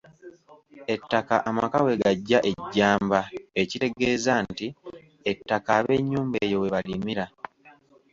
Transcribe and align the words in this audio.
Ettaka 0.93 1.35
amaka 1.49 1.77
we 1.85 1.93
gaggya 2.01 2.39
ejjamba 2.51 3.19
ekitegeeza 3.61 4.33
nti 4.47 4.67
ettaka 5.31 5.69
ab'ennyumba 5.79 6.37
eyo 6.45 6.57
we 6.61 6.67
balimira. 6.73 7.25